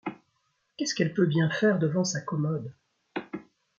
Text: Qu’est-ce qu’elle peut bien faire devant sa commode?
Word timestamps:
Qu’est-ce 0.77 0.95
qu’elle 0.95 1.13
peut 1.13 1.27
bien 1.27 1.51
faire 1.51 1.77
devant 1.77 2.03
sa 2.03 2.21
commode? 2.21 2.73